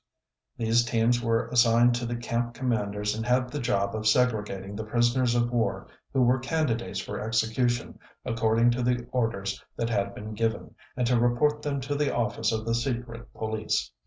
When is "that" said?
9.75-9.91